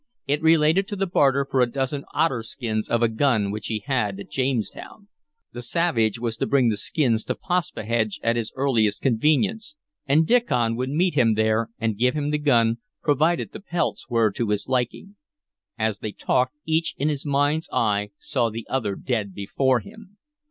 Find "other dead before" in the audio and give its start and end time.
18.67-19.81